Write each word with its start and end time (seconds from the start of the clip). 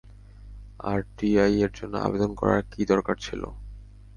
আরটিআই-এর 0.85 1.71
জন্য 1.73 1.93
আবেদন 1.99 2.31
করার 2.39 2.61
কী 2.71 2.81
দরকার 2.85 3.15
ছিল? 3.17 3.41